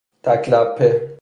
تک 0.23 0.41
لپه 0.51 0.89